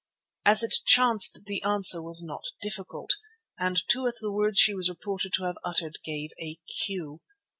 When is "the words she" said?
4.19-4.73